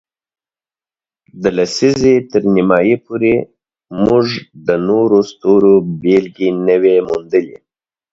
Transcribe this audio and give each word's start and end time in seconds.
د 1.41 1.43
لسیزې 1.57 2.15
تر 2.31 2.41
نیمایي 2.55 2.95
پورې، 3.05 3.33
موږ 4.05 4.25
د 4.67 4.69
نورو 4.87 5.17
ستورو 5.31 5.73
بېلګې 6.01 6.49
نه 6.65 6.75
وې 6.81 6.97
موندلې. 7.07 7.57